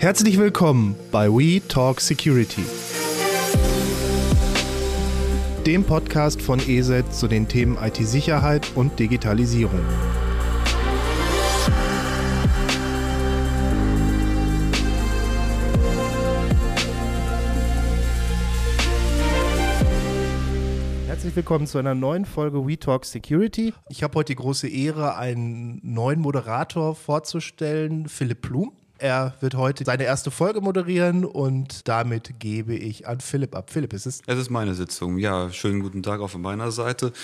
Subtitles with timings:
[0.00, 2.64] Herzlich willkommen bei We Talk Security,
[5.66, 9.82] dem Podcast von ESET zu den Themen IT-Sicherheit und Digitalisierung.
[21.08, 23.74] Herzlich willkommen zu einer neuen Folge We Talk Security.
[23.90, 28.72] Ich habe heute die große Ehre, einen neuen Moderator vorzustellen, Philipp Blum.
[29.00, 33.70] Er wird heute seine erste Folge moderieren und damit gebe ich an Philipp ab.
[33.70, 34.20] Philipp, ist es?
[34.26, 35.16] Es ist meine Sitzung.
[35.16, 37.14] Ja, schönen guten Tag auch von meiner Seite.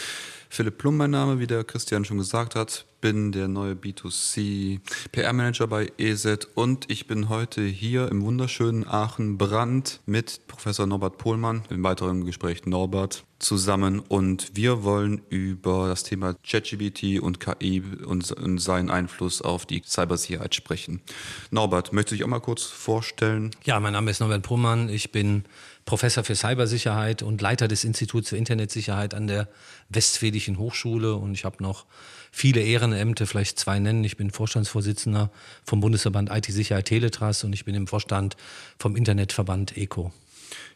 [0.56, 2.87] Philipp Plum, mein Name, wie der Christian schon gesagt hat.
[3.02, 4.80] Bin der neue B2C
[5.12, 11.64] PR-Manager bei EZ und ich bin heute hier im wunderschönen Aachen-Brand mit Professor Norbert Pohlmann,
[11.69, 18.34] im weiteren Gespräch Norbert, zusammen und wir wollen über das Thema ChatGPT und KI und
[18.59, 21.02] seinen Einfluss auf die Cybersicherheit sprechen.
[21.50, 23.50] Norbert, möchtest du dich auch mal kurz vorstellen?
[23.64, 24.88] Ja, mein Name ist Norbert Pohlmann.
[24.88, 25.44] Ich bin
[25.87, 29.48] Professor für Cybersicherheit und Leiter des Instituts für Internetsicherheit an der
[29.89, 31.87] Westfälischen Hochschule und ich habe noch
[32.33, 34.03] viele Ehrenämter, vielleicht zwei nennen.
[34.03, 35.31] Ich bin Vorstandsvorsitzender
[35.65, 38.37] vom Bundesverband IT-Sicherheit Teletrust und ich bin im Vorstand
[38.78, 40.12] vom Internetverband ECO.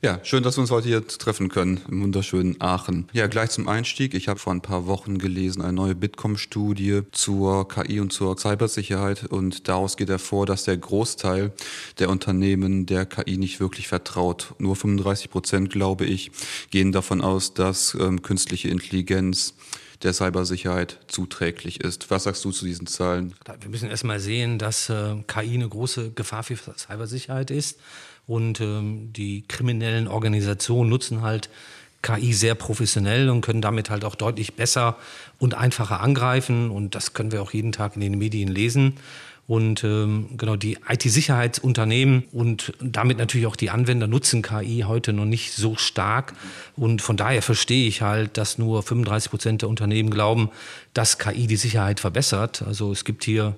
[0.02, 3.08] Ja, schön, dass wir uns heute hier treffen können im wunderschönen Aachen.
[3.12, 4.14] Ja, gleich zum Einstieg.
[4.14, 9.24] Ich habe vor ein paar Wochen gelesen eine neue Bitkom-Studie zur KI und zur Cybersicherheit
[9.24, 11.52] und daraus geht hervor, dass der Großteil
[11.98, 14.54] der Unternehmen der KI nicht wirklich vertraut.
[14.58, 16.30] Nur 35 Prozent, glaube ich,
[16.70, 19.54] gehen davon aus, dass ähm, künstliche Intelligenz
[20.02, 22.10] der Cybersicherheit zuträglich ist.
[22.10, 23.34] Was sagst du zu diesen Zahlen?
[23.60, 27.78] Wir müssen erstmal sehen, dass äh, KI eine große Gefahr für Cybersicherheit ist.
[28.30, 31.50] Und ähm, die kriminellen Organisationen nutzen halt
[32.00, 34.96] KI sehr professionell und können damit halt auch deutlich besser
[35.40, 36.70] und einfacher angreifen.
[36.70, 38.98] Und das können wir auch jeden Tag in den Medien lesen.
[39.48, 45.24] Und ähm, genau die IT-Sicherheitsunternehmen und damit natürlich auch die Anwender nutzen KI heute noch
[45.24, 46.34] nicht so stark.
[46.76, 50.50] Und von daher verstehe ich halt, dass nur 35 Prozent der Unternehmen glauben,
[50.94, 52.62] dass KI die Sicherheit verbessert.
[52.62, 53.56] Also es gibt hier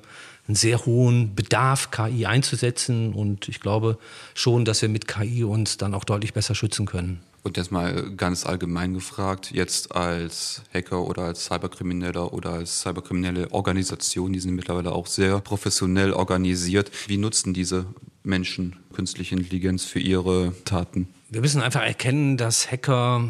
[0.53, 3.15] einen sehr hohen Bedarf, KI einzusetzen.
[3.15, 3.99] Und ich glaube
[4.35, 7.21] schon, dass wir mit KI uns dann auch deutlich besser schützen können.
[7.43, 13.51] Und jetzt mal ganz allgemein gefragt, jetzt als Hacker oder als Cyberkrimineller oder als cyberkriminelle
[13.51, 16.93] Organisation, die sind mittlerweile auch sehr professionell organisiert.
[17.09, 17.87] Wie nutzen diese
[18.23, 21.09] Menschen künstliche Intelligenz für ihre Taten?
[21.31, 23.25] Wir müssen einfach erkennen, dass Hacker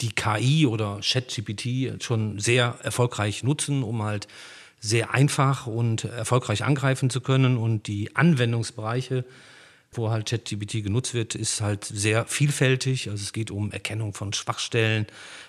[0.00, 4.28] die KI oder ChatGPT schon sehr erfolgreich nutzen, um halt
[4.80, 7.56] sehr einfach und erfolgreich angreifen zu können.
[7.56, 9.24] Und die Anwendungsbereiche,
[9.92, 13.10] wo halt ChatGPT genutzt wird, ist halt sehr vielfältig.
[13.10, 15.06] Also es geht um Erkennung von Schwachstellen,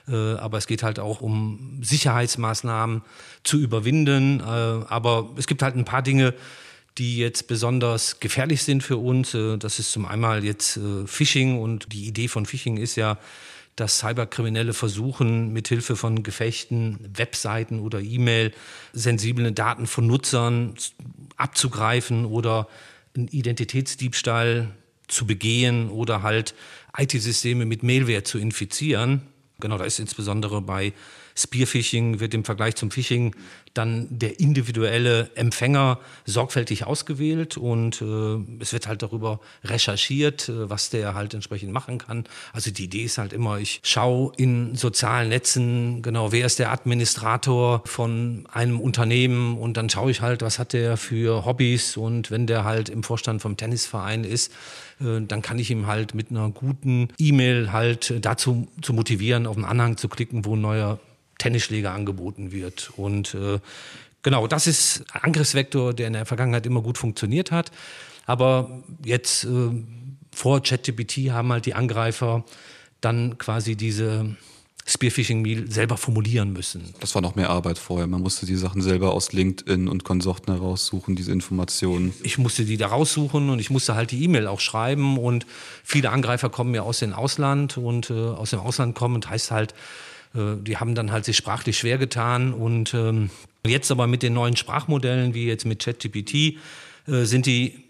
[0.08, 3.04] äh, aber es geht halt auch um Sicherheitsmaßnahmen
[3.44, 4.42] zu überwinden.
[4.42, 6.34] Äh, aber es gibt halt ein paar Dinge,
[6.98, 9.34] die jetzt besonders gefährlich sind für uns.
[9.34, 13.18] Äh, das ist zum einen jetzt äh, Phishing und die Idee von Phishing ist ja,
[13.76, 18.52] dass Cyberkriminelle versuchen, mithilfe von Gefechten, Webseiten oder E-Mail
[18.94, 20.76] sensible Daten von Nutzern
[21.38, 22.68] abzugreifen oder
[23.16, 24.70] einen Identitätsdiebstahl
[25.08, 26.54] zu begehen oder halt
[26.98, 29.22] IT-Systeme mit Mailware zu infizieren.
[29.60, 30.94] Genau, da ist insbesondere bei
[31.36, 33.36] Spearphishing wird im Vergleich zum Phishing
[33.74, 40.90] dann der individuelle Empfänger sorgfältig ausgewählt und äh, es wird halt darüber recherchiert, äh, was
[40.90, 42.26] der halt entsprechend machen kann.
[42.54, 46.72] Also die Idee ist halt immer, ich schaue in sozialen Netzen, genau, wer ist der
[46.72, 52.30] Administrator von einem Unternehmen und dann schaue ich halt, was hat der für Hobbys und
[52.30, 54.52] wenn der halt im Vorstand vom Tennisverein ist,
[55.00, 59.56] äh, dann kann ich ihm halt mit einer guten E-Mail halt dazu zu motivieren, auf
[59.56, 61.00] einen Anhang zu klicken, wo ein neuer
[61.42, 62.92] Tennisschläger angeboten wird.
[62.96, 63.60] Und äh,
[64.22, 67.72] genau, das ist ein Angriffsvektor, der in der Vergangenheit immer gut funktioniert hat.
[68.28, 69.72] Aber jetzt äh,
[70.32, 72.46] vor ChatGPT haben halt die Angreifer
[73.02, 74.36] dann quasi diese
[74.86, 76.94] Spearphishing-Meal selber formulieren müssen.
[77.00, 78.06] Das war noch mehr Arbeit vorher.
[78.06, 82.14] Man musste die Sachen selber aus LinkedIn und Konsorten heraussuchen, diese Informationen.
[82.22, 85.18] Ich musste die da raussuchen und ich musste halt die E-Mail auch schreiben.
[85.18, 85.48] Und
[85.84, 89.74] viele Angreifer kommen ja aus dem Ausland und äh, aus dem Ausland kommen heißt halt,
[90.34, 93.30] die haben dann halt sich sprachlich schwer getan und ähm,
[93.66, 96.34] jetzt aber mit den neuen Sprachmodellen, wie jetzt mit ChatGPT,
[97.08, 97.84] äh, sind die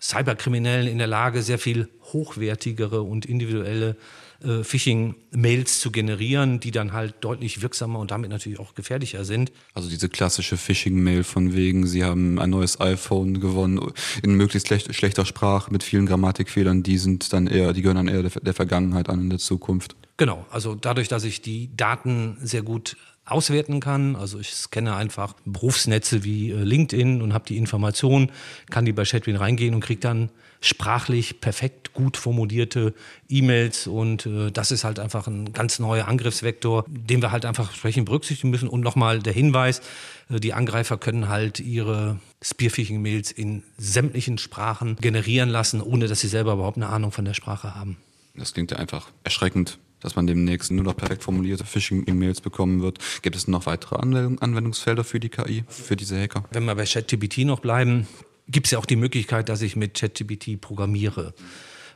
[0.00, 3.96] Cyberkriminellen in der Lage, sehr viel hochwertigere und individuelle
[4.44, 9.52] äh, Phishing-Mails zu generieren, die dann halt deutlich wirksamer und damit natürlich auch gefährlicher sind.
[9.74, 13.80] Also diese klassische Phishing-Mail von wegen, Sie haben ein neues iPhone gewonnen
[14.22, 18.14] in möglichst schlecht, schlechter Sprache mit vielen Grammatikfehlern, die sind dann eher, die gehören dann
[18.14, 19.96] eher der, der Vergangenheit an in der Zukunft.
[20.16, 24.16] Genau, also dadurch, dass ich die Daten sehr gut auswerten kann.
[24.16, 28.30] Also ich scanne einfach Berufsnetze wie äh, LinkedIn und habe die Information,
[28.70, 30.30] kann die bei Chatwin reingehen und kriege dann
[30.64, 32.94] sprachlich perfekt gut formulierte
[33.28, 37.68] E-Mails und äh, das ist halt einfach ein ganz neuer Angriffsvektor, den wir halt einfach
[37.68, 38.68] entsprechend berücksichtigen müssen.
[38.68, 39.80] Und nochmal der Hinweis,
[40.30, 46.28] äh, die Angreifer können halt ihre Spearphishing-Mails in sämtlichen Sprachen generieren lassen, ohne dass sie
[46.28, 47.96] selber überhaupt eine Ahnung von der Sprache haben.
[48.34, 52.98] Das klingt ja einfach erschreckend dass man demnächst nur noch perfekt formulierte Phishing-E-Mails bekommen wird.
[53.22, 56.44] Gibt es noch weitere Anwendungsfelder für die KI, für diese Hacker?
[56.50, 58.06] Wenn wir bei ChatGPT noch bleiben,
[58.48, 61.34] gibt es ja auch die Möglichkeit, dass ich mit ChatGPT programmiere.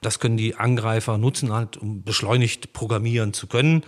[0.01, 3.83] Das können die Angreifer nutzen, halt, um beschleunigt programmieren zu können.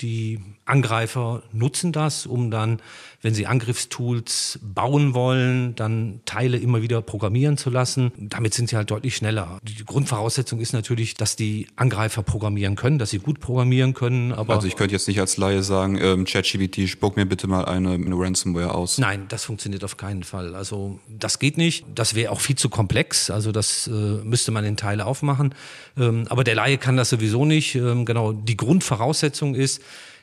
[0.00, 2.80] Die Angreifer nutzen das, um dann,
[3.22, 8.12] wenn sie Angriffstools bauen wollen, dann Teile immer wieder programmieren zu lassen.
[8.16, 9.58] Damit sind sie halt deutlich schneller.
[9.62, 14.32] Die Grundvoraussetzung ist natürlich, dass die Angreifer programmieren können, dass sie gut programmieren können.
[14.32, 17.64] Aber also ich könnte jetzt nicht als Laie sagen, ähm, ChatGPT, spuck mir bitte mal
[17.64, 18.98] eine, eine Ransomware aus.
[18.98, 20.54] Nein, das funktioniert auf keinen Fall.
[20.54, 21.84] Also das geht nicht.
[21.94, 23.30] Das wäre auch viel zu komplex.
[23.30, 25.49] Also das äh, müsste man in Teile aufmachen.
[25.98, 27.74] Ähm, aber der Laie kann das sowieso nicht.
[27.74, 29.82] Ähm, genau, die Grundvoraussetzung ist,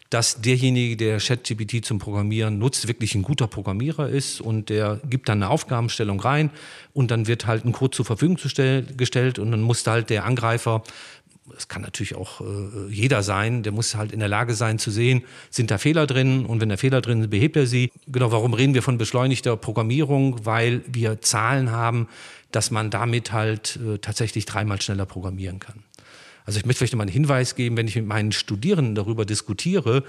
[0.10, 5.28] dass derjenige, der ChatGPT zum Programmieren nutzt, wirklich ein guter Programmierer ist und der gibt
[5.28, 6.50] dann eine Aufgabenstellung rein
[6.94, 10.84] und dann wird halt ein Code zur Verfügung gestellt und dann muss halt der Angreifer
[11.54, 14.92] das kann natürlich auch äh, jeder sein, der muss halt in der Lage sein zu
[14.92, 17.92] sehen, sind da Fehler drin und wenn da Fehler drin sind, behebt er sie.
[18.08, 20.46] Genau, warum reden wir von beschleunigter Programmierung?
[20.46, 22.08] Weil wir Zahlen haben,
[22.52, 25.84] dass man damit halt äh, tatsächlich dreimal schneller programmieren kann.
[26.46, 30.04] Also ich möchte vielleicht mal einen Hinweis geben, wenn ich mit meinen Studierenden darüber diskutiere,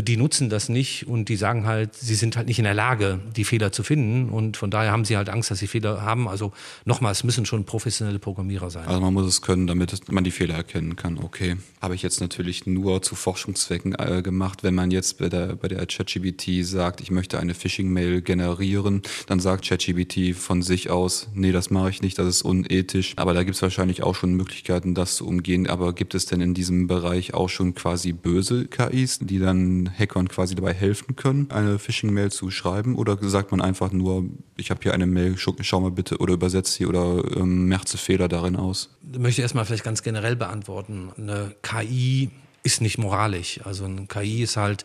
[0.00, 3.20] die nutzen das nicht und die sagen halt, sie sind halt nicht in der Lage,
[3.36, 6.28] die Fehler zu finden und von daher haben sie halt Angst, dass sie Fehler haben.
[6.28, 6.52] Also
[6.84, 8.86] nochmal, es müssen schon professionelle Programmierer sein.
[8.86, 11.18] Also man muss es können, damit man die Fehler erkennen kann.
[11.18, 11.56] Okay.
[11.80, 14.62] Habe ich jetzt natürlich nur zu Forschungszwecken äh, gemacht.
[14.62, 19.40] Wenn man jetzt bei der, bei der ChatGBT sagt, ich möchte eine Phishing-Mail generieren, dann
[19.40, 23.14] sagt ChatGBT von sich aus, nee, das mache ich nicht, das ist unethisch.
[23.16, 25.66] Aber da gibt es wahrscheinlich auch schon Möglichkeiten, das zu umgehen.
[25.66, 30.28] Aber gibt es denn in diesem Bereich auch schon quasi böse KIs, die dann Hackern
[30.28, 32.96] quasi dabei helfen können, eine Phishing-Mail zu schreiben?
[32.96, 34.24] Oder sagt man einfach nur,
[34.56, 38.28] ich habe hier eine Mail, schau, mal bitte oder übersetzt sie oder ähm, merze Fehler
[38.28, 38.90] darin aus?
[39.12, 41.10] Ich möchte erstmal vielleicht ganz generell beantworten.
[41.16, 42.30] Eine KI
[42.62, 43.60] ist nicht moralisch.
[43.64, 44.84] Also eine KI ist halt,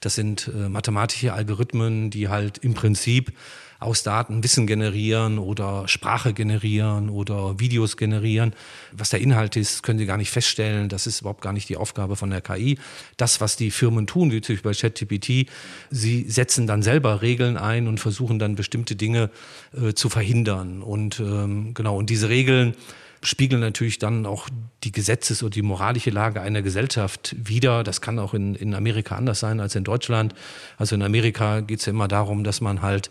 [0.00, 3.32] das sind äh, mathematische Algorithmen, die halt im Prinzip
[3.80, 8.52] aus Daten Wissen generieren oder Sprache generieren oder Videos generieren.
[8.92, 10.88] Was der Inhalt ist, können Sie gar nicht feststellen.
[10.88, 12.78] Das ist überhaupt gar nicht die Aufgabe von der KI.
[13.16, 15.50] Das, was die Firmen tun, wie zum Beispiel bei ChatGPT,
[15.90, 19.30] sie setzen dann selber Regeln ein und versuchen dann bestimmte Dinge
[19.72, 20.82] äh, zu verhindern.
[20.82, 22.74] Und ähm, genau, und diese Regeln
[23.22, 24.48] spiegeln natürlich dann auch
[24.84, 27.82] die Gesetzes- und die moralische Lage einer Gesellschaft wider.
[27.82, 30.34] Das kann auch in, in Amerika anders sein als in Deutschland.
[30.76, 33.10] Also in Amerika geht es ja immer darum, dass man halt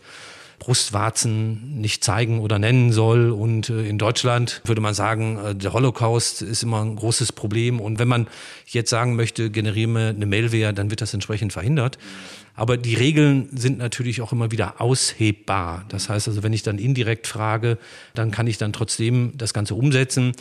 [0.58, 3.30] Brustwarzen nicht zeigen oder nennen soll.
[3.30, 7.80] Und äh, in Deutschland würde man sagen, äh, der Holocaust ist immer ein großes Problem.
[7.80, 8.26] Und wenn man
[8.66, 11.98] jetzt sagen möchte, generiere mir eine Malware, dann wird das entsprechend verhindert.
[12.54, 15.84] Aber die Regeln sind natürlich auch immer wieder aushebbar.
[15.88, 17.78] Das heißt also, wenn ich dann indirekt frage,
[18.14, 20.32] dann kann ich dann trotzdem das Ganze umsetzen.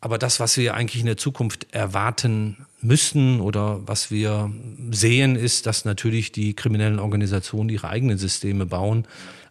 [0.00, 4.50] Aber das, was wir eigentlich in der Zukunft erwarten müssten oder was wir
[4.90, 9.06] sehen, ist, dass natürlich die kriminellen Organisationen ihre eigenen Systeme bauen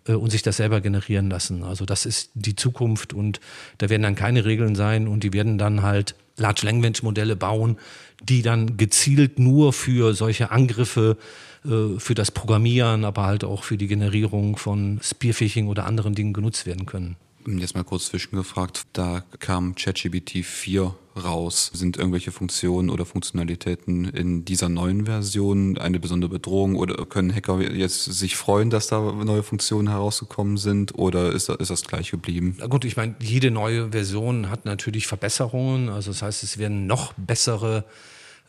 [0.08, 1.64] äh, und sich das selber generieren lassen.
[1.64, 3.40] Also das ist die Zukunft und
[3.78, 7.78] da werden dann keine Regeln sein und die werden dann halt Large Language Modelle bauen,
[8.24, 11.18] die dann gezielt nur für solche Angriffe
[11.66, 16.34] äh, für das Programmieren, aber halt auch für die Generierung von Spearphishing oder anderen Dingen
[16.34, 17.16] genutzt werden können.
[17.46, 21.72] Jetzt mal kurz zwischengefragt, da kam ChatGPT 4 raus.
[21.74, 27.62] Sind irgendwelche Funktionen oder Funktionalitäten in dieser neuen Version eine besondere Bedrohung oder können Hacker
[27.62, 32.56] jetzt sich freuen, dass da neue Funktionen herausgekommen sind oder ist, ist das gleich geblieben?
[32.60, 35.90] Na gut, ich meine, jede neue Version hat natürlich Verbesserungen.
[35.90, 37.86] Also das heißt, es werden noch bessere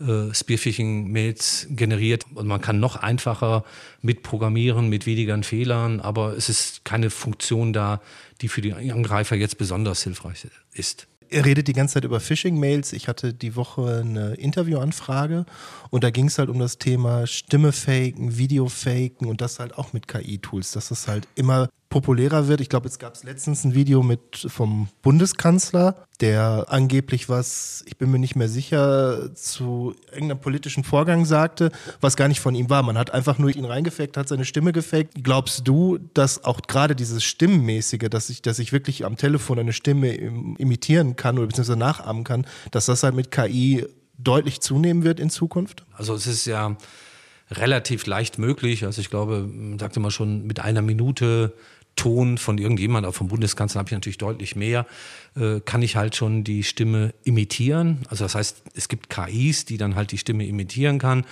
[0.00, 3.64] äh, Spearphishing-Mails generiert und man kann noch einfacher
[4.00, 8.00] mitprogrammieren mit weniger Fehlern, aber es ist keine Funktion da,
[8.40, 12.92] die für die Angreifer jetzt besonders hilfreich ist er redet die ganze Zeit über Phishing-Mails.
[12.92, 15.46] Ich hatte die Woche eine Interviewanfrage
[15.90, 19.78] und da ging es halt um das Thema Stimme faken, Video faken und das halt
[19.78, 22.60] auch mit KI-Tools, dass es halt immer populärer wird.
[22.60, 28.10] Ich glaube, es gab letztens ein Video mit vom Bundeskanzler, der angeblich was, ich bin
[28.12, 32.84] mir nicht mehr sicher, zu irgendeinem politischen Vorgang sagte, was gar nicht von ihm war.
[32.84, 35.24] Man hat einfach nur ihn reingefaked, hat seine Stimme gefaked.
[35.24, 39.72] Glaubst du, dass auch gerade dieses Stimmenmäßige, dass ich, dass ich wirklich am Telefon eine
[39.72, 43.84] Stimme imitieren kann oder beziehungsweise nachahmen kann, dass das halt mit KI
[44.16, 45.84] deutlich zunehmen wird in Zukunft?
[45.92, 46.76] Also es ist ja
[47.50, 48.84] relativ leicht möglich.
[48.84, 51.52] Also ich glaube, sagte mal schon mit einer Minute
[51.96, 54.86] Ton von irgendjemand, auch vom Bundeskanzler habe ich natürlich deutlich mehr,
[55.36, 57.98] äh, kann ich halt schon die Stimme imitieren.
[58.08, 61.24] Also das heißt, es gibt KIs, die dann halt die Stimme imitieren kann.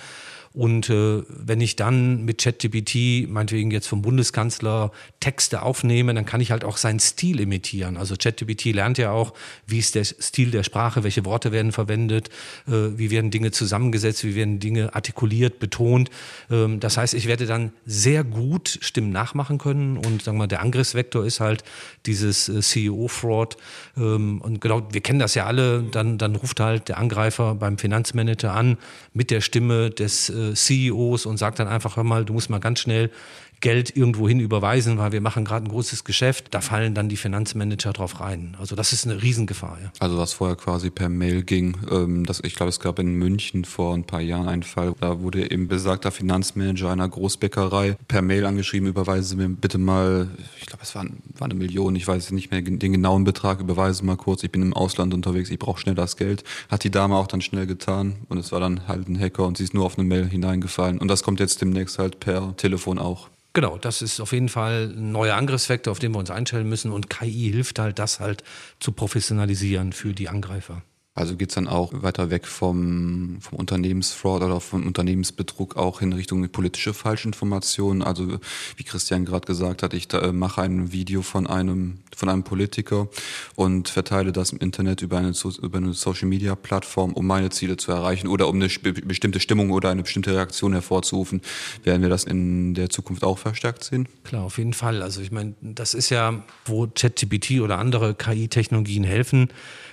[0.53, 6.41] Und äh, wenn ich dann mit ChatGPT, meinetwegen jetzt vom Bundeskanzler, Texte aufnehme, dann kann
[6.41, 7.97] ich halt auch seinen Stil imitieren.
[7.97, 9.33] Also ChatGPT lernt ja auch,
[9.67, 12.29] wie ist der Stil der Sprache, welche Worte werden verwendet,
[12.67, 16.09] äh, wie werden Dinge zusammengesetzt, wie werden Dinge artikuliert, betont.
[16.49, 19.97] Ähm, das heißt, ich werde dann sehr gut Stimmen nachmachen können.
[19.97, 21.63] Und sagen wir mal, der Angriffsvektor ist halt
[22.07, 23.57] dieses äh, CEO-Fraud.
[23.97, 25.83] Ähm, und genau, wir kennen das ja alle.
[25.83, 28.77] Dann, dann ruft halt der Angreifer beim Finanzmanager an
[29.13, 32.59] mit der Stimme des äh, CEOs und sagt dann einfach, hör mal, du musst mal
[32.59, 33.11] ganz schnell
[33.61, 36.47] Geld irgendwohin überweisen, weil wir machen gerade ein großes Geschäft.
[36.51, 38.55] Da fallen dann die Finanzmanager drauf rein.
[38.59, 39.77] Also das ist eine Riesengefahr.
[39.81, 39.91] Ja.
[39.99, 41.77] Also was vorher quasi per Mail ging.
[41.91, 44.93] Ähm, das, ich glaube, es gab in München vor ein paar Jahren einen Fall.
[44.99, 50.29] Da wurde eben besagter Finanzmanager einer Großbäckerei per Mail angeschrieben, überweisen Sie mir bitte mal,
[50.59, 51.05] ich glaube, es war,
[51.37, 54.61] war eine Million, ich weiß nicht mehr den genauen Betrag, überweisen mal kurz, ich bin
[54.61, 56.43] im Ausland unterwegs, ich brauche schnell das Geld.
[56.69, 59.57] Hat die Dame auch dann schnell getan und es war dann halt ein Hacker und
[59.57, 60.97] sie ist nur auf eine Mail hineingefallen.
[60.97, 63.29] Und das kommt jetzt demnächst halt per Telefon auch.
[63.53, 66.91] Genau, das ist auf jeden Fall ein neuer Angriffsvektor, auf den wir uns einstellen müssen.
[66.91, 68.43] Und KI hilft halt, das halt
[68.79, 70.83] zu professionalisieren für die Angreifer.
[71.19, 76.13] Also geht es dann auch weiter weg vom, vom Unternehmensfraud oder vom Unternehmensbetrug auch in
[76.13, 78.03] Richtung politische Falschinformationen.
[78.03, 78.39] Also
[78.77, 82.43] wie Christian gerade gesagt hat, ich da, äh, mache ein Video von einem, von einem
[82.43, 83.09] Politiker
[83.55, 88.29] und verteile das im Internet über eine, über eine Social-Media-Plattform, um meine Ziele zu erreichen
[88.29, 91.41] oder um eine bestimmte Stimmung oder eine bestimmte Reaktion hervorzurufen.
[91.83, 94.07] Werden wir das in der Zukunft auch verstärkt sehen?
[94.23, 95.01] Klar, auf jeden Fall.
[95.01, 99.49] Also ich meine, das ist ja, wo ChatGPT oder andere KI-Technologien helfen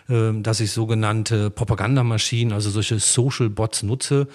[0.08, 4.28] dass ich sogenannte Propagandamaschinen, also solche Social Bots nutze.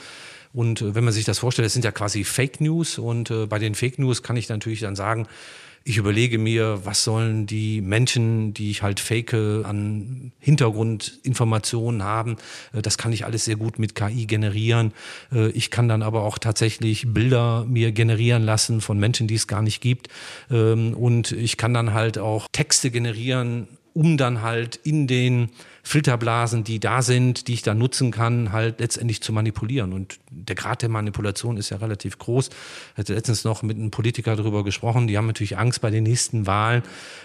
[0.53, 2.97] Und äh, wenn man sich das vorstellt, das sind ja quasi Fake News.
[2.97, 5.27] Und äh, bei den Fake News kann ich natürlich dann sagen,
[5.83, 12.37] ich überlege mir, was sollen die Menschen, die ich halt fake, an Hintergrundinformationen haben.
[12.73, 14.93] Äh, das kann ich alles sehr gut mit KI generieren.
[15.53, 19.61] Ich kann dann aber auch tatsächlich Bilder mir generieren lassen von Menschen, die es gar
[19.61, 20.09] nicht gibt.
[20.49, 25.50] Ähm, und ich kann dann halt auch Texte generieren um dann halt in den
[25.83, 29.93] Filterblasen, die da sind, die ich dann nutzen kann, halt letztendlich zu manipulieren.
[29.93, 32.50] Und der Grad der Manipulation ist ja relativ groß.
[32.93, 35.07] Ich hatte letztens noch mit einem Politiker darüber gesprochen.
[35.07, 36.83] Die haben natürlich Angst bei den nächsten Wahlen,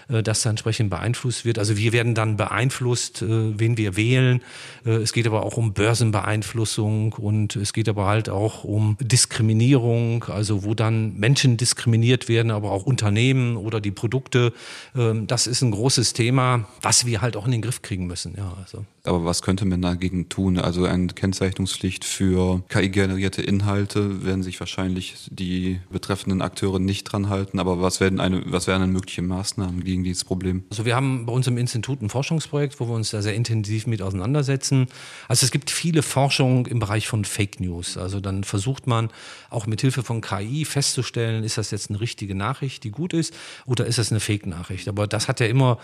[0.09, 1.59] äh, dass da entsprechend beeinflusst wird.
[1.59, 4.41] Also wir werden dann beeinflusst, äh, wen wir wählen.
[4.85, 10.23] Äh, es geht aber auch um Börsenbeeinflussung und es geht aber halt auch um Diskriminierung,
[10.25, 14.51] also wo dann Menschen diskriminiert werden, aber auch Unternehmen oder die Produkte.
[14.95, 18.35] Ähm, das ist ein großes Thema, was wir halt auch in den Griff kriegen müssen.
[18.37, 18.85] Ja also.
[19.03, 20.59] Aber was könnte man dagegen tun?
[20.59, 27.59] Also eine Kennzeichnungspflicht für KI-generierte Inhalte werden sich wahrscheinlich die betreffenden Akteure nicht dran halten.
[27.59, 30.63] Aber was, werden eine, was wären denn mögliche Maßnahmen gegen dieses Problem?
[30.69, 33.87] Also wir haben bei uns im Institut ein Forschungsprojekt, wo wir uns da sehr intensiv
[33.87, 34.87] mit auseinandersetzen.
[35.29, 37.97] Also es gibt viele Forschungen im Bereich von Fake News.
[37.97, 39.09] Also dann versucht man
[39.49, 43.33] auch mit Hilfe von KI festzustellen, ist das jetzt eine richtige Nachricht, die gut ist,
[43.65, 44.87] oder ist das eine Fake-Nachricht?
[44.87, 45.79] Aber das hat ja immer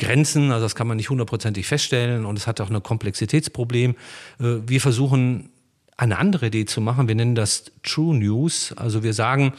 [0.00, 3.92] Grenzen, also das kann man nicht hundertprozentig feststellen und es hat auch ein Komplexitätsproblem.
[4.40, 5.50] Äh, wir versuchen
[6.00, 7.08] eine andere Idee zu machen.
[7.08, 8.72] Wir nennen das True News.
[8.76, 9.52] Also wir sagen,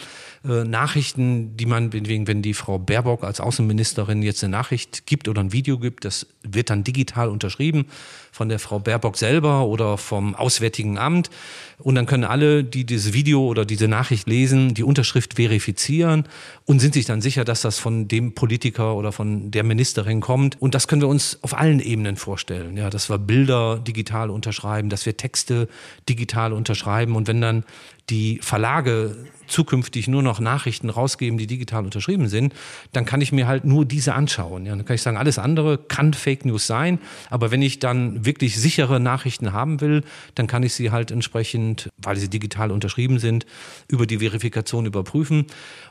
[0.43, 5.41] äh, Nachrichten, die man, wenn die Frau Baerbock als Außenministerin jetzt eine Nachricht gibt oder
[5.41, 7.85] ein Video gibt, das wird dann digital unterschrieben
[8.31, 11.29] von der Frau Baerbock selber oder vom Auswärtigen Amt.
[11.77, 16.23] Und dann können alle, die dieses Video oder diese Nachricht lesen, die Unterschrift verifizieren
[16.65, 20.59] und sind sich dann sicher, dass das von dem Politiker oder von der Ministerin kommt.
[20.61, 22.77] Und das können wir uns auf allen Ebenen vorstellen.
[22.77, 25.67] Ja, dass wir Bilder digital unterschreiben, dass wir Texte
[26.07, 27.15] digital unterschreiben.
[27.15, 27.63] Und wenn dann
[28.09, 29.15] die Verlage
[29.47, 32.53] zukünftig nur noch Nachrichten rausgeben, die digital unterschrieben sind,
[32.93, 34.65] dann kann ich mir halt nur diese anschauen.
[34.65, 38.25] Ja, dann kann ich sagen, alles andere kann Fake News sein, aber wenn ich dann
[38.25, 40.03] wirklich sichere Nachrichten haben will,
[40.35, 43.45] dann kann ich sie halt entsprechend, weil sie digital unterschrieben sind,
[43.87, 45.45] über die Verifikation überprüfen.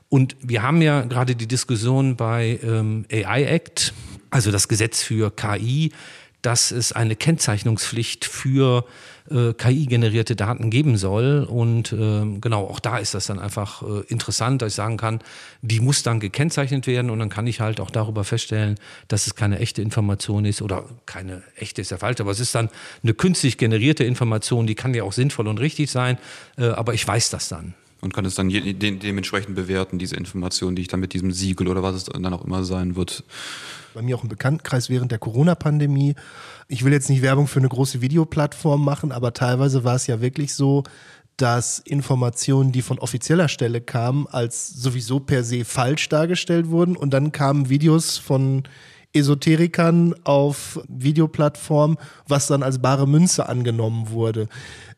[0.09, 3.94] Und wir haben ja gerade die Diskussion bei ähm, AI Act,
[4.30, 5.92] also das Gesetz für KI,
[6.42, 8.87] dass es eine Kennzeichnungspflicht für
[9.30, 11.44] äh, KI-generierte Daten geben soll.
[11.44, 15.20] Und äh, genau, auch da ist das dann einfach äh, interessant, dass ich sagen kann,
[15.62, 17.10] die muss dann gekennzeichnet werden.
[17.10, 18.76] Und dann kann ich halt auch darüber feststellen,
[19.08, 22.54] dass es keine echte Information ist oder keine echte ist ja falsch, aber es ist
[22.54, 22.68] dann
[23.02, 26.18] eine künstlich generierte Information, die kann ja auch sinnvoll und richtig sein,
[26.58, 30.16] äh, aber ich weiß das dann und kann es dann je, de dementsprechend bewerten, diese
[30.16, 33.25] Information, die ich dann mit diesem Siegel oder was es dann auch immer sein wird.
[33.95, 36.14] Bei mir auch im Bekanntenkreis während der Corona-Pandemie.
[36.69, 40.21] Ich will jetzt nicht Werbung für eine große Videoplattform machen, aber teilweise war es ja
[40.21, 40.85] wirklich so,
[41.37, 46.97] dass Informationen, die von offizieller Stelle kamen, als sowieso per se falsch dargestellt wurden.
[46.97, 48.64] Und dann kamen Videos von
[49.12, 51.96] Esoterikern auf Videoplattformen,
[52.28, 54.48] was dann als bare Münze angenommen wurde.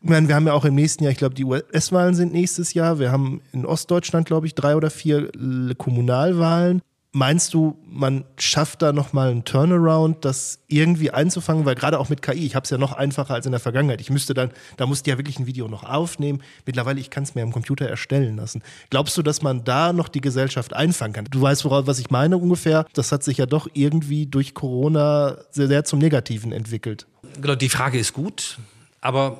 [0.01, 2.73] Ich meine, wir haben ja auch im nächsten Jahr, ich glaube, die US-Wahlen sind nächstes
[2.73, 2.99] Jahr.
[2.99, 5.31] Wir haben in Ostdeutschland, glaube ich, drei oder vier
[5.77, 6.81] Kommunalwahlen.
[7.15, 11.63] Meinst du, man schafft da nochmal einen Turnaround, das irgendwie einzufangen?
[11.63, 14.01] Weil gerade auch mit KI, ich habe es ja noch einfacher als in der Vergangenheit.
[14.01, 16.41] Ich müsste dann, da musste ja wirklich ein Video noch aufnehmen.
[16.65, 18.63] Mittlerweile, ich kann es mir am Computer erstellen lassen.
[18.89, 21.25] Glaubst du, dass man da noch die Gesellschaft einfangen kann?
[21.25, 22.87] Du weißt, woraus, was ich meine ungefähr.
[22.93, 27.05] Das hat sich ja doch irgendwie durch Corona sehr, sehr zum Negativen entwickelt.
[27.39, 28.57] Genau, die Frage ist gut,
[29.01, 29.37] aber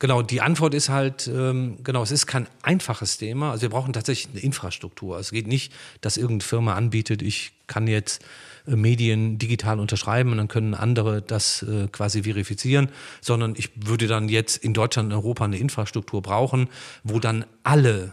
[0.00, 3.50] Genau, die Antwort ist halt, ähm, genau, es ist kein einfaches Thema.
[3.50, 5.16] Also wir brauchen tatsächlich eine Infrastruktur.
[5.16, 8.24] Also es geht nicht, dass irgendeine Firma anbietet, ich kann jetzt
[8.68, 12.90] äh, Medien digital unterschreiben und dann können andere das äh, quasi verifizieren,
[13.20, 16.68] sondern ich würde dann jetzt in Deutschland und Europa eine Infrastruktur brauchen,
[17.02, 18.12] wo dann alle,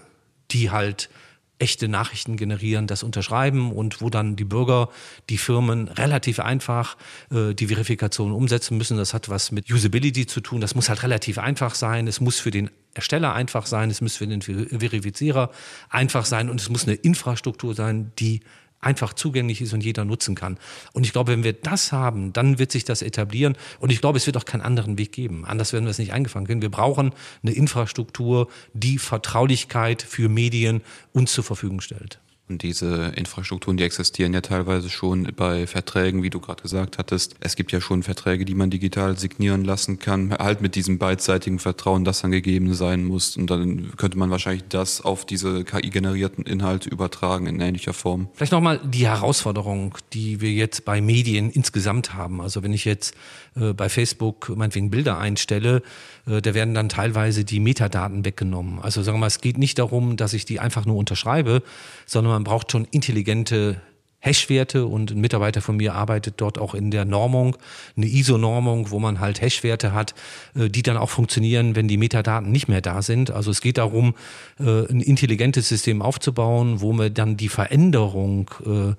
[0.49, 1.09] die halt
[1.57, 4.89] echte Nachrichten generieren, das unterschreiben und wo dann die Bürger,
[5.29, 6.97] die Firmen relativ einfach
[7.31, 8.97] äh, die Verifikation umsetzen müssen.
[8.97, 10.59] Das hat was mit Usability zu tun.
[10.59, 12.07] Das muss halt relativ einfach sein.
[12.07, 13.89] Es muss für den Ersteller einfach sein.
[13.89, 15.51] Es muss für den Verifizierer
[15.89, 18.41] einfach sein und es muss eine Infrastruktur sein, die
[18.85, 20.57] einfach zugänglich ist und jeder nutzen kann.
[20.93, 23.57] Und ich glaube, wenn wir das haben, dann wird sich das etablieren.
[23.79, 25.45] Und ich glaube, es wird auch keinen anderen Weg geben.
[25.45, 26.61] Anders werden wir es nicht eingefangen können.
[26.61, 27.13] Wir brauchen
[27.43, 30.81] eine Infrastruktur, die Vertraulichkeit für Medien
[31.13, 32.19] uns zur Verfügung stellt.
[32.47, 37.35] Und diese Infrastrukturen, die existieren ja teilweise schon bei Verträgen, wie du gerade gesagt hattest.
[37.39, 41.57] Es gibt ja schon Verträge, die man digital signieren lassen kann, halt mit diesem beidseitigen
[41.57, 43.35] Vertrauen, das dann gegeben sein muss.
[43.35, 48.27] Und dann könnte man wahrscheinlich das auf diese KI-generierten Inhalte übertragen in ähnlicher Form.
[48.33, 52.41] Vielleicht nochmal die Herausforderung, die wir jetzt bei Medien insgesamt haben.
[52.41, 53.15] Also wenn ich jetzt
[53.55, 55.81] äh, bei Facebook meinetwegen Bilder einstelle,
[56.25, 58.79] da werden dann teilweise die Metadaten weggenommen.
[58.79, 61.61] Also sagen wir mal, es geht nicht darum, dass ich die einfach nur unterschreibe,
[62.05, 63.79] sondern man braucht schon intelligente
[64.25, 67.57] Hashwerte und ein Mitarbeiter von mir arbeitet dort auch in der Normung,
[67.95, 70.15] eine ISO-Normung, wo man halt Hashwerte hat,
[70.55, 73.31] äh, die dann auch funktionieren, wenn die Metadaten nicht mehr da sind.
[73.31, 74.15] Also es geht darum,
[74.59, 78.95] äh, ein intelligentes System aufzubauen, wo wir dann die Veränderung äh,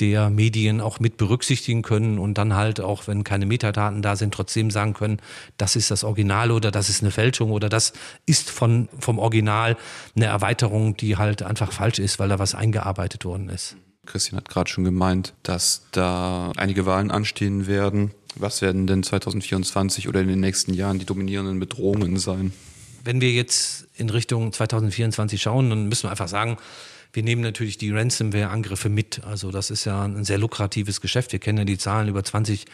[0.00, 4.34] der Medien auch mit berücksichtigen können und dann halt auch, wenn keine Metadaten da sind,
[4.34, 5.18] trotzdem sagen können,
[5.56, 7.92] das ist das Original oder das ist eine Fälschung oder das
[8.26, 9.76] ist von, vom Original
[10.14, 13.76] eine Erweiterung, die halt einfach falsch ist, weil da was eingearbeitet worden ist.
[14.06, 18.12] Christian hat gerade schon gemeint, dass da einige Wahlen anstehen werden.
[18.36, 22.52] Was werden denn 2024 oder in den nächsten Jahren die dominierenden Bedrohungen sein?
[23.04, 26.58] Wenn wir jetzt in Richtung 2024 schauen, dann müssen wir einfach sagen,
[27.16, 29.24] wir nehmen natürlich die Ransomware-Angriffe mit.
[29.24, 31.32] Also das ist ja ein sehr lukratives Geschäft.
[31.32, 32.66] Wir kennen ja die Zahlen über 20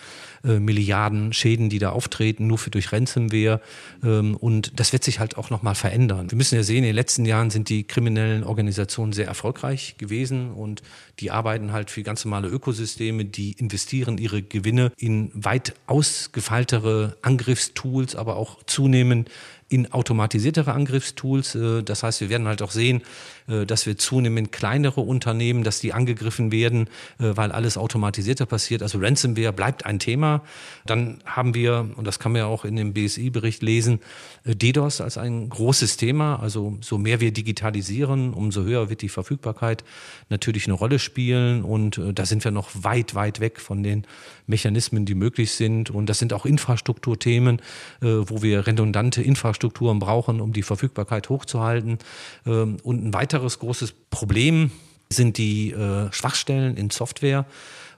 [0.45, 3.61] äh, Milliarden Schäden, die da auftreten, nur für durch Ransomware.
[4.03, 6.29] Ähm, und das wird sich halt auch nochmal verändern.
[6.29, 10.51] Wir müssen ja sehen, in den letzten Jahren sind die kriminellen Organisationen sehr erfolgreich gewesen
[10.51, 10.83] und
[11.21, 18.17] die arbeiten halt für ganz normale Ökosysteme, die investieren ihre Gewinne in weit ausgefeiltere Angriffstools,
[18.17, 19.31] aber auch zunehmend
[19.73, 21.55] in automatisiertere Angriffstools.
[21.55, 23.03] Äh, das heißt, wir werden halt auch sehen,
[23.49, 28.83] äh, dass wir zunehmend kleinere Unternehmen, dass die angegriffen werden, äh, weil alles automatisierter passiert.
[28.83, 30.43] Also Ransomware bleibt ein Thema.
[30.85, 34.01] Dann haben wir, und das kann man ja auch in dem BSI-Bericht lesen,
[34.45, 36.37] DDoS als ein großes Thema.
[36.37, 39.85] Also so mehr wir digitalisieren, umso höher wird die Verfügbarkeit
[40.29, 41.63] natürlich eine Rolle spielen.
[41.63, 44.05] Und da sind wir noch weit, weit weg von den
[44.47, 45.91] Mechanismen, die möglich sind.
[45.91, 47.63] Und das sind auch Infrastrukturthemen,
[48.01, 51.99] wo wir redundante Infrastruktur Infrastrukturen brauchen, um die Verfügbarkeit hochzuhalten.
[52.47, 54.71] Ähm, und ein weiteres großes Problem
[55.09, 57.45] sind die äh, Schwachstellen in Software.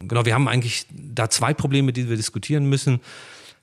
[0.01, 3.01] Genau, wir haben eigentlich da zwei Probleme, die wir diskutieren müssen.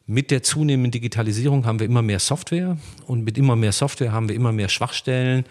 [0.07, 4.29] Mit der zunehmenden Digitalisierung haben wir immer mehr Software und mit immer mehr Software haben
[4.29, 5.45] wir immer mehr Schwachstellen.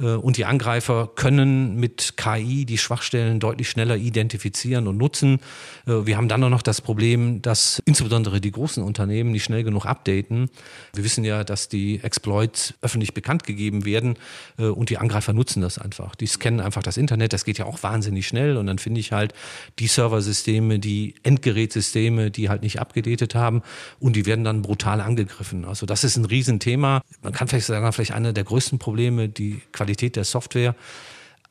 [0.00, 5.40] Äh, und die Angreifer können mit KI die Schwachstellen deutlich schneller identifizieren und nutzen.
[5.86, 9.64] Äh, wir haben dann auch noch das Problem, dass insbesondere die großen Unternehmen nicht schnell
[9.64, 10.50] genug updaten.
[10.94, 14.16] Wir wissen ja, dass die Exploits öffentlich bekannt gegeben werden
[14.58, 16.14] äh, und die Angreifer nutzen das einfach.
[16.14, 19.12] Die scannen einfach das Internet, das geht ja auch wahnsinnig schnell und dann finde ich
[19.12, 19.32] halt
[19.78, 23.62] die Serversysteme, die Endgerätsysteme, die halt nicht abgedatet haben
[24.00, 25.64] und die werden dann brutal angegriffen.
[25.64, 27.02] Also das ist ein Riesenthema.
[27.22, 30.74] Man kann vielleicht sagen, vielleicht einer der größten Probleme, die Qualität Qualität der Software.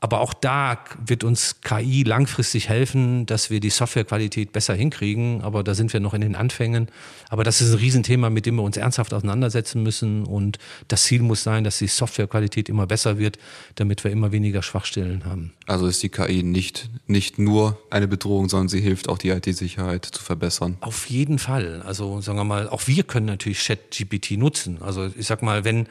[0.04, 5.42] Aber auch da wird uns KI langfristig helfen, dass wir die Softwarequalität besser hinkriegen.
[5.42, 6.90] Aber da sind wir noch in den Anfängen.
[7.30, 10.26] Aber das ist ein Riesenthema, mit dem wir uns ernsthaft auseinandersetzen müssen.
[10.26, 13.40] Und das Ziel muss sein, dass die Softwarequalität immer besser wird,
[13.76, 15.54] damit wir immer weniger Schwachstellen haben.
[15.68, 20.04] Also ist die KI nicht, nicht nur eine Bedrohung, sondern sie hilft auch die IT-Sicherheit
[20.04, 20.76] zu verbessern.
[20.82, 21.82] Auf jeden Fall.
[21.82, 24.82] Also sagen wir mal, auch wir können natürlich ChatGPT nutzen.
[24.82, 25.88] Also ich sag mal, wenn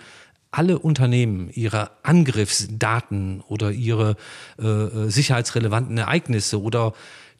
[0.52, 4.16] alle Unternehmen ihre Angriffsdaten oder ihre
[4.60, 6.92] äh, äh sicherheitsrelevanten Ereignisse oder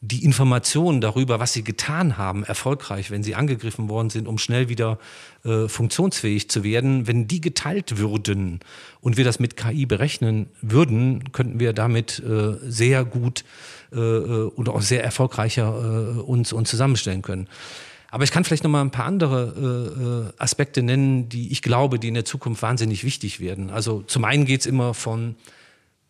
[0.05, 4.69] die Informationen darüber, was sie getan haben, erfolgreich, wenn sie angegriffen worden sind, um schnell
[4.69, 4.99] wieder
[5.45, 8.59] äh, funktionsfähig zu werden, wenn die geteilt würden
[9.01, 13.45] und wir das mit KI berechnen würden, könnten wir damit äh, sehr gut
[13.93, 17.47] äh, äh und auch sehr erfolgreicher äh, uns, uns zusammenstellen können.
[18.13, 21.99] Aber ich kann vielleicht noch mal ein paar andere äh, Aspekte nennen, die ich glaube,
[21.99, 23.71] die in der Zukunft wahnsinnig wichtig werden.
[23.71, 25.35] Also zum einen geht es immer von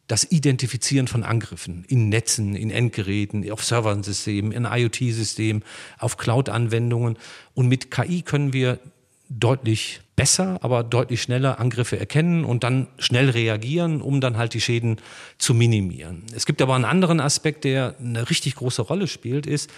[0.08, 5.62] das Identifizieren von Angriffen in Netzen, in Endgeräten, auf Serversystemen, in IoT-Systemen,
[5.96, 7.16] auf Cloud-Anwendungen.
[7.54, 8.80] Und mit KI können wir
[9.28, 14.60] deutlich besser, aber deutlich schneller Angriffe erkennen und dann schnell reagieren, um dann halt die
[14.60, 14.96] Schäden
[15.38, 16.24] zu minimieren.
[16.34, 19.70] Es gibt aber einen anderen Aspekt, der eine richtig große Rolle spielt, ist,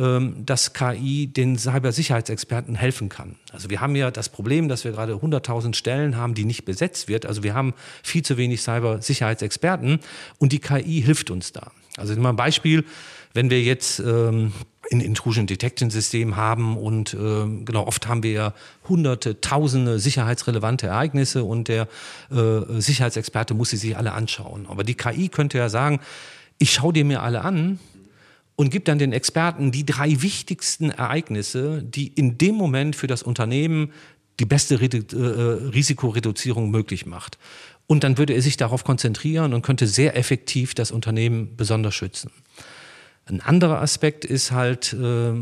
[0.00, 3.36] dass KI den Cybersicherheitsexperten helfen kann.
[3.52, 7.08] Also wir haben ja das Problem, dass wir gerade 100.000 Stellen haben, die nicht besetzt
[7.08, 7.26] wird.
[7.26, 10.00] Also wir haben viel zu wenig Cybersicherheitsexperten
[10.38, 11.70] und die KI hilft uns da.
[11.96, 12.84] Also mal ein Beispiel,
[13.34, 14.52] wenn wir jetzt ähm,
[14.92, 17.16] ein Intrusion Detection System haben und äh,
[17.64, 18.54] genau oft haben wir ja
[18.88, 21.88] hunderte, tausende sicherheitsrelevante Ereignisse und der
[22.30, 24.66] äh, Sicherheitsexperte muss sie sich alle anschauen.
[24.68, 26.00] Aber die KI könnte ja sagen,
[26.58, 27.78] ich schaue dir mir alle an
[28.60, 33.22] und gibt dann den Experten die drei wichtigsten Ereignisse, die in dem Moment für das
[33.22, 33.90] Unternehmen
[34.38, 35.16] die beste äh,
[35.72, 37.38] Risikoreduzierung möglich macht.
[37.86, 42.32] Und dann würde er sich darauf konzentrieren und könnte sehr effektiv das Unternehmen besonders schützen.
[43.24, 45.32] Ein anderer Aspekt ist halt äh,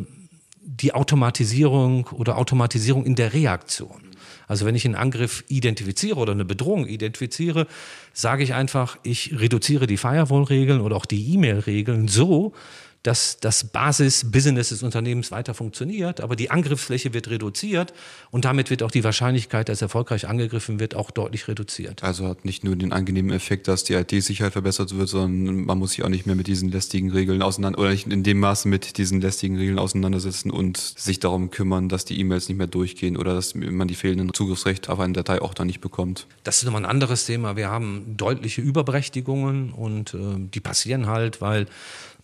[0.62, 4.00] die Automatisierung oder Automatisierung in der Reaktion.
[4.46, 7.66] Also wenn ich einen Angriff identifiziere oder eine Bedrohung identifiziere,
[8.12, 12.54] sage ich einfach, ich reduziere die Firewall-Regeln oder auch die E-Mail-Regeln so,
[13.02, 17.92] dass das Basis-Business des Unternehmens weiter funktioniert, aber die Angriffsfläche wird reduziert
[18.30, 22.02] und damit wird auch die Wahrscheinlichkeit, dass erfolgreich angegriffen wird, auch deutlich reduziert.
[22.02, 25.92] Also hat nicht nur den angenehmen Effekt, dass die IT-Sicherheit verbessert wird, sondern man muss
[25.92, 28.98] sich auch nicht mehr mit diesen lästigen Regeln auseinander oder nicht in dem Maße mit
[28.98, 33.34] diesen lästigen Regeln auseinandersetzen und sich darum kümmern, dass die E-Mails nicht mehr durchgehen oder
[33.34, 36.26] dass man die fehlenden Zugriffsrechte auf eine Datei auch dann nicht bekommt.
[36.42, 37.56] Das ist nochmal ein anderes Thema.
[37.56, 41.66] Wir haben deutliche Überberechtigungen und äh, die passieren halt, weil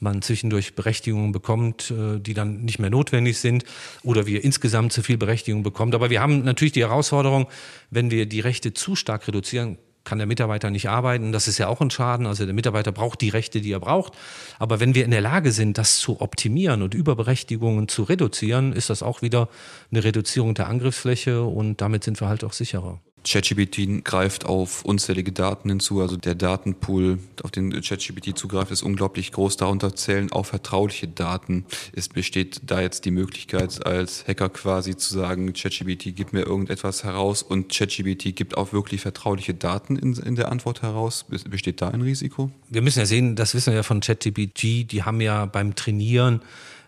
[0.01, 3.65] man zwischendurch Berechtigungen bekommt, äh, die dann nicht mehr notwendig sind
[4.03, 5.95] oder wir insgesamt zu viel Berechtigung bekommt.
[5.95, 7.47] Aber wir haben natürlich die Herausforderung,
[7.91, 11.33] wenn wir die Rechte zu stark reduzieren, kann der Mitarbeiter nicht arbeiten.
[11.33, 12.27] Das ist ja auch ein Schaden.
[12.27, 14.13] Also der Mitarbeiter braucht die Rechte, die er braucht.
[14.59, 18.91] Aber wenn wir in der Lage sind, das zu optimieren und Überberechtigungen zu reduzieren, ist
[18.91, 19.49] das auch wieder
[19.91, 23.01] eine Reduzierung der Angriffsfläche und damit sind wir halt auch sicherer.
[23.25, 29.33] ChatGPT greift auf unzählige Daten hinzu, also der Datenpool, auf den ChatGPT zugreift, ist unglaublich
[29.33, 29.57] groß.
[29.57, 31.65] Darunter zählen auch vertrauliche Daten.
[31.95, 37.03] Es besteht da jetzt die Möglichkeit, als Hacker quasi zu sagen, ChatGPT gibt mir irgendetwas
[37.05, 41.25] heraus und ChatGPT gibt auch wirklich vertrauliche Daten in, in der Antwort heraus.
[41.25, 42.51] Besteht da ein Risiko?
[42.69, 46.43] Wir müssen ja sehen, das wissen wir ja von ChatGPT, die haben ja beim Trainieren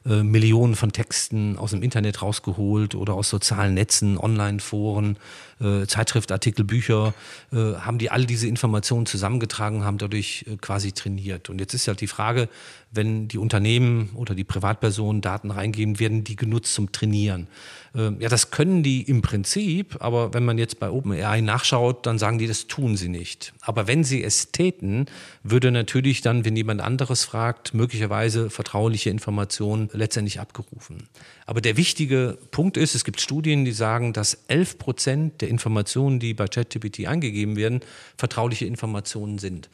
[0.07, 5.19] äh, Millionen von Texten aus dem Internet rausgeholt oder aus sozialen Netzen, Online-Foren,
[5.61, 7.15] äh, Zeitschriftartikel, Bücher,
[7.53, 11.51] äh, haben die all diese Informationen zusammengetragen, haben dadurch äh, quasi trainiert.
[11.51, 12.49] Und jetzt ist halt die Frage,
[12.91, 17.49] wenn die Unternehmen oder die Privatpersonen Daten reingeben, werden die genutzt zum Trainieren.
[17.95, 22.19] Ähm, ja, das können die im Prinzip, aber wenn man jetzt bei OpenAI nachschaut, dann
[22.19, 23.53] sagen die, das tun sie nicht.
[23.61, 25.07] Aber wenn sie es täten,
[25.43, 31.09] würde natürlich dann, wenn jemand anderes fragt, möglicherweise vertrauliche Informationen letztendlich abgerufen.
[31.47, 36.19] Aber der wichtige Punkt ist, es gibt Studien, die sagen, dass 11 Prozent der Informationen,
[36.19, 37.81] die bei ChatGPT eingegeben werden,
[38.17, 39.69] vertrauliche Informationen sind.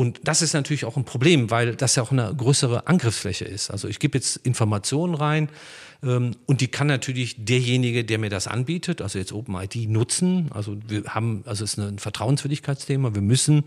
[0.00, 3.70] Und das ist natürlich auch ein Problem, weil das ja auch eine größere Angriffsfläche ist.
[3.70, 5.50] Also ich gebe jetzt Informationen rein
[6.02, 10.48] ähm, und die kann natürlich derjenige, der mir das anbietet, also jetzt OpenID, nutzen.
[10.54, 13.14] Also wir haben, also es ist ein Vertrauenswürdigkeitsthema.
[13.14, 13.64] Wir müssen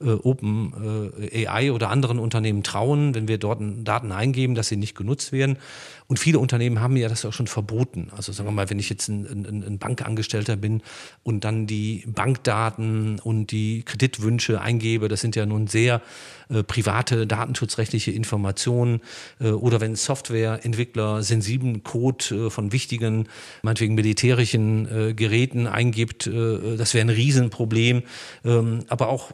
[0.00, 4.76] äh, Open äh, AI oder anderen Unternehmen trauen, wenn wir dort Daten eingeben, dass sie
[4.76, 5.58] nicht genutzt werden.
[6.06, 8.08] Und viele Unternehmen haben ja das auch schon verboten.
[8.16, 10.82] Also sagen wir mal, wenn ich jetzt ein, ein, ein Bankangestellter bin
[11.22, 16.00] und dann die Bankdaten und die Kreditwünsche eingebe, das sind ja nun sehr
[16.48, 19.02] äh, private datenschutzrechtliche Informationen
[19.38, 23.28] äh, oder wenn Softwareentwickler sensiblen Code äh, von wichtigen,
[23.62, 28.02] meinetwegen militärischen äh, Geräten eingibt, das wäre ein Riesenproblem.
[28.44, 29.32] Ähm, aber auch